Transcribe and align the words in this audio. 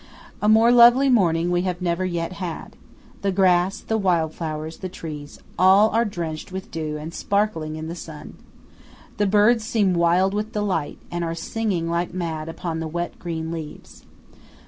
A 0.41 0.49
more 0.49 0.71
lovely 0.71 1.09
morning 1.09 1.51
we 1.51 1.61
have 1.61 1.79
never 1.79 2.03
yet 2.03 2.31
had. 2.41 2.75
The 3.21 3.31
grass, 3.31 3.81
the 3.81 3.99
wild 3.99 4.33
flowers, 4.33 4.77
the 4.77 4.89
trees, 4.89 5.37
are 5.59 5.91
all 5.93 6.05
drenched 6.05 6.51
with 6.51 6.71
dew 6.71 6.97
and 6.97 7.13
sparkling 7.13 7.75
in 7.75 7.87
the 7.87 7.93
sun. 7.93 8.33
The 9.17 9.27
birds 9.27 9.63
seem 9.63 9.93
wild 9.93 10.33
with 10.33 10.53
delight, 10.53 10.97
and 11.11 11.23
are 11.23 11.35
singing 11.35 11.87
like 11.87 12.15
mad 12.15 12.49
up 12.49 12.63
among 12.63 12.79
the 12.79 12.87
wet 12.87 13.19
green 13.19 13.51
leaves. 13.51 14.03